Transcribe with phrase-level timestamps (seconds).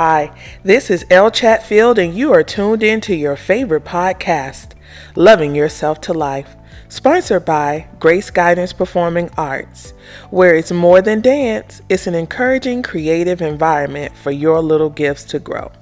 [0.00, 0.30] Hi,
[0.62, 4.74] this is Elle Chatfield, and you are tuned in to your favorite podcast,
[5.16, 6.54] Loving Yourself to Life,
[6.88, 9.94] sponsored by Grace Guidance Performing Arts,
[10.30, 15.40] where it's more than dance, it's an encouraging, creative environment for your little gifts to
[15.40, 15.72] grow.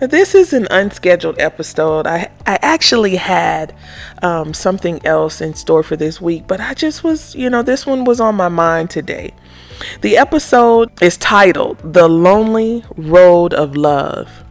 [0.00, 2.08] Now, this is an unscheduled episode.
[2.08, 3.76] I, I actually had
[4.22, 7.86] um, something else in store for this week, but I just was, you know, this
[7.86, 9.32] one was on my mind today.
[10.00, 14.44] The episode is titled The Lonely Road of Love.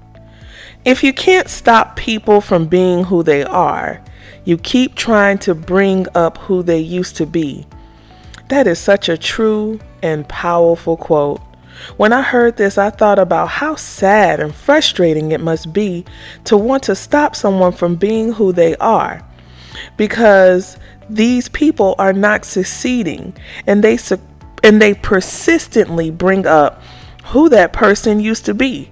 [0.85, 4.03] If you can't stop people from being who they are,
[4.43, 7.65] you keep trying to bring up who they used to be.
[8.49, 11.41] That is such a true and powerful quote.
[11.97, 16.05] When I heard this, I thought about how sad and frustrating it must be
[16.45, 19.25] to want to stop someone from being who they are
[19.97, 20.77] because
[21.09, 24.19] these people are not succeeding and they su-
[24.63, 26.81] and they persistently bring up
[27.25, 28.89] who that person used to be.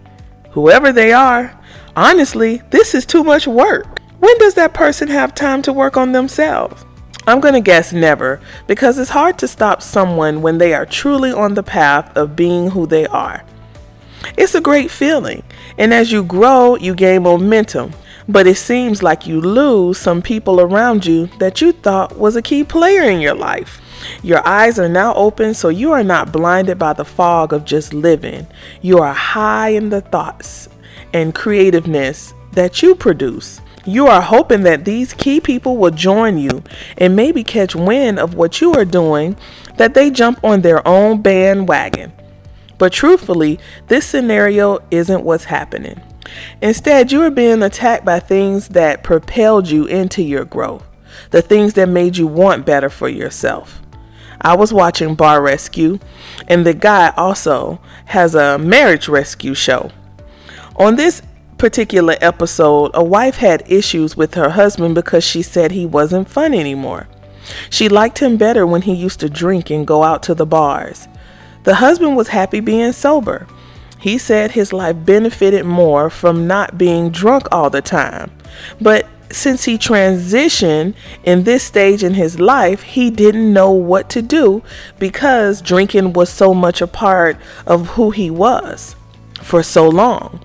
[0.52, 1.57] Whoever they are,
[1.95, 3.99] honestly, this is too much work.
[4.20, 6.85] When does that person have time to work on themselves?
[7.27, 11.32] I'm going to guess never because it's hard to stop someone when they are truly
[11.32, 13.43] on the path of being who they are.
[14.38, 15.43] It's a great feeling,
[15.77, 17.93] and as you grow, you gain momentum,
[18.27, 22.41] but it seems like you lose some people around you that you thought was a
[22.41, 23.82] key player in your life.
[24.24, 27.94] Your eyes are now open, so you are not blinded by the fog of just
[27.94, 28.48] living.
[28.82, 30.70] You are high in the thoughts
[31.13, 33.62] and creativeness that you produce.
[33.85, 36.63] You are hoping that these key people will join you
[36.98, 39.35] and maybe catch wind of what you are doing,
[39.77, 42.13] that they jump on their own bandwagon.
[42.77, 45.99] But truthfully, this scenario isn't what's happening.
[46.62, 50.88] Instead, you are being attacked by things that propelled you into your growth,
[51.32, 53.82] the things that made you want better for yourself.
[54.41, 55.99] I was watching Bar Rescue,
[56.47, 59.91] and the guy also has a marriage rescue show.
[60.75, 61.21] On this
[61.57, 66.53] particular episode, a wife had issues with her husband because she said he wasn't fun
[66.53, 67.07] anymore.
[67.69, 71.07] She liked him better when he used to drink and go out to the bars.
[71.63, 73.47] The husband was happy being sober.
[73.99, 78.31] He said his life benefited more from not being drunk all the time.
[78.79, 80.93] But since he transitioned
[81.23, 84.63] in this stage in his life, he didn't know what to do
[84.99, 88.95] because drinking was so much a part of who he was
[89.41, 90.39] for so long.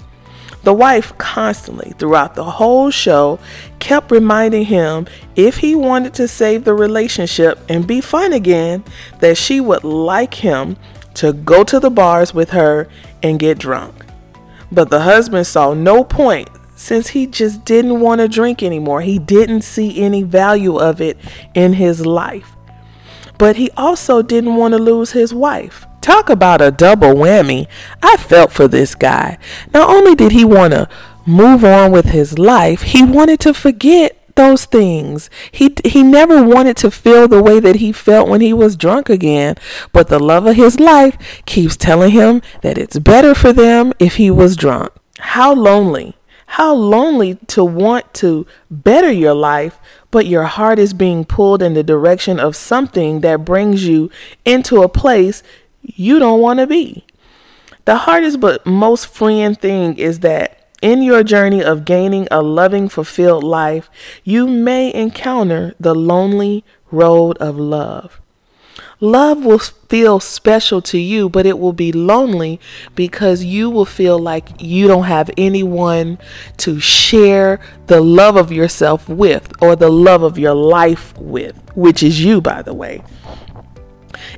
[0.63, 3.39] The wife constantly, throughout the whole show,
[3.79, 8.83] kept reminding him if he wanted to save the relationship and be fun again,
[9.21, 10.77] that she would like him
[11.15, 12.89] to go to the bars with her
[13.23, 13.95] and get drunk.
[14.73, 19.01] But the husband saw no point since he just didn't want to drink anymore.
[19.01, 21.19] He didn't see any value of it
[21.55, 22.53] in his life.
[23.39, 25.87] But he also didn't want to lose his wife.
[26.01, 27.67] Talk about a double whammy.
[28.03, 29.39] I felt for this guy.
[29.75, 30.89] Not only did he want to
[31.27, 35.29] move on with his life, he wanted to forget those things.
[35.51, 39.09] He he never wanted to feel the way that he felt when he was drunk
[39.09, 39.57] again,
[39.93, 41.17] but the love of his life
[41.47, 44.93] keeps telling him that it's better for them if he was drunk.
[45.19, 46.17] How lonely.
[46.47, 49.79] How lonely to want to better your life,
[50.11, 54.11] but your heart is being pulled in the direction of something that brings you
[54.45, 55.43] into a place
[55.83, 57.05] you don't want to be.
[57.85, 62.89] The hardest but most freeing thing is that in your journey of gaining a loving,
[62.89, 63.91] fulfilled life,
[64.25, 68.21] you may encounter the lonely road of love.
[69.01, 72.59] Love will feel special to you, but it will be lonely
[72.95, 76.19] because you will feel like you don't have anyone
[76.57, 82.03] to share the love of yourself with or the love of your life with, which
[82.03, 83.03] is you, by the way.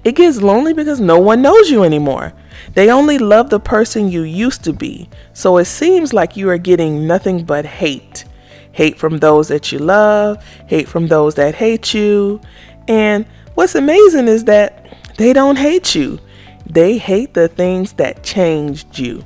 [0.03, 2.33] It gets lonely because no one knows you anymore.
[2.75, 5.09] They only love the person you used to be.
[5.35, 8.25] So it seems like you are getting nothing but hate.
[8.73, 12.41] Hate from those that you love, hate from those that hate you.
[12.87, 13.27] And
[13.59, 14.87] what's amazing is that
[15.17, 16.21] they don't hate you,
[16.65, 19.25] they hate the things that changed you.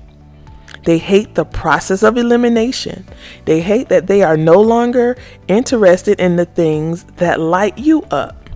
[0.86, 3.06] They hate the process of elimination.
[3.44, 5.18] They hate that they are no longer
[5.48, 8.48] interested in the things that light you up.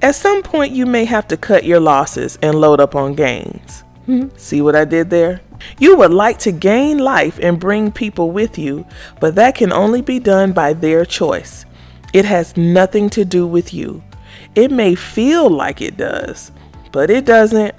[0.00, 3.80] At some point, you may have to cut your losses and load up on gains.
[4.06, 5.40] Hmm, see what I did there?
[5.80, 8.86] You would like to gain life and bring people with you,
[9.18, 11.64] but that can only be done by their choice.
[12.12, 14.04] It has nothing to do with you.
[14.54, 16.52] It may feel like it does,
[16.90, 17.74] but it doesn't.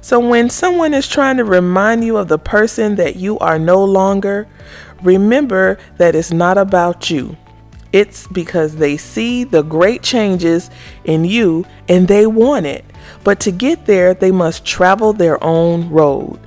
[0.00, 3.82] So when someone is trying to remind you of the person that you are no
[3.84, 4.46] longer,
[5.02, 7.36] remember that it's not about you.
[7.92, 10.70] It's because they see the great changes
[11.04, 12.84] in you and they want it.
[13.24, 16.40] But to get there, they must travel their own road.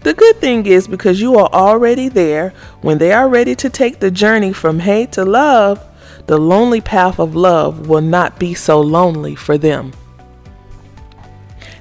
[0.00, 2.50] The good thing is because you are already there,
[2.80, 5.84] when they are ready to take the journey from hate to love,
[6.26, 9.92] the lonely path of love will not be so lonely for them.